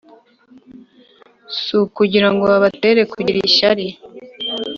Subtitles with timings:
[1.61, 1.63] S
[1.97, 3.85] kugira ngo babatere kugira ishyari